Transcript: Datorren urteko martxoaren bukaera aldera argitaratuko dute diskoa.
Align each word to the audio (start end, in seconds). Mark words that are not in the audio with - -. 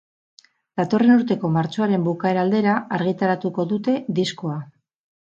Datorren 0.79 1.11
urteko 1.15 1.51
martxoaren 1.57 2.07
bukaera 2.07 2.45
aldera 2.45 2.73
argitaratuko 2.99 3.65
dute 3.75 3.95
diskoa. 4.21 4.57